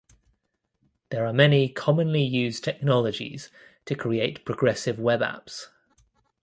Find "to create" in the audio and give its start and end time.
3.85-4.45